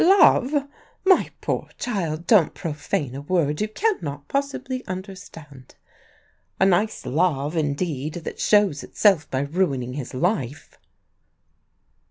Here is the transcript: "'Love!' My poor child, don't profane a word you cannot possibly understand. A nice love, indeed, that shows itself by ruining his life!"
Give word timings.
"'Love!' 0.03 0.67
My 1.05 1.29
poor 1.41 1.69
child, 1.77 2.25
don't 2.25 2.55
profane 2.55 3.13
a 3.13 3.21
word 3.21 3.61
you 3.61 3.67
cannot 3.67 4.27
possibly 4.27 4.83
understand. 4.87 5.75
A 6.59 6.65
nice 6.65 7.05
love, 7.05 7.55
indeed, 7.55 8.15
that 8.15 8.39
shows 8.39 8.83
itself 8.83 9.29
by 9.29 9.41
ruining 9.41 9.93
his 9.93 10.15
life!" 10.15 10.79